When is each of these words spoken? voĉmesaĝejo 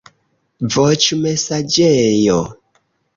voĉmesaĝejo 0.75 2.39